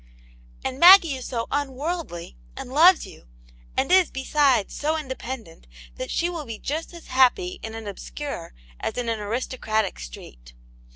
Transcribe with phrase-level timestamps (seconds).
[0.63, 3.27] "And Maggie is so unworldly, and loves you,
[3.77, 8.55] and ,is, besides, so independent that she will be just as happy in an obscure
[8.79, 10.55] as in an aristocratic street.